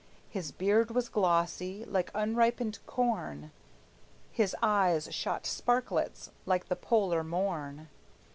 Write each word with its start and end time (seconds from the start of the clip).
His 0.31 0.51
beard 0.51 0.89
was 0.89 1.09
glossy, 1.09 1.85
like 1.85 2.09
unripened 2.15 2.79
corn; 2.87 3.51
His 4.31 4.55
eyes 4.59 5.13
shot 5.13 5.43
sparklets 5.43 6.31
like 6.47 6.69
the 6.69 6.75
polar 6.75 7.23
morn. 7.23 7.87